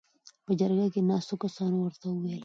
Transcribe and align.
.په 0.45 0.51
جرګه 0.59 0.87
کې 0.93 1.01
ناستو 1.09 1.35
کسانو 1.43 1.77
ورته 1.81 2.05
ووېل: 2.09 2.39